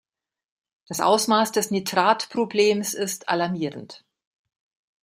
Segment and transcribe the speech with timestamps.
[0.87, 4.03] Das Ausmaß des Nitratproblems ist alarmierend.